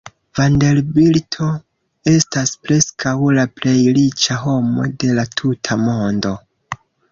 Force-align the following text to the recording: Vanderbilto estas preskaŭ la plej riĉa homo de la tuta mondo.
Vanderbilto 0.37 1.49
estas 2.13 2.55
preskaŭ 2.65 3.13
la 3.41 3.45
plej 3.59 3.75
riĉa 4.01 4.41
homo 4.47 4.89
de 5.05 5.13
la 5.21 5.29
tuta 5.37 5.81
mondo. 5.87 6.37